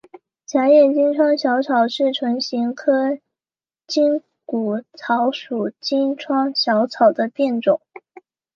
[0.47, 3.19] 狭叶金疮小草是唇形科
[3.85, 7.79] 筋骨草属金疮小草的变种。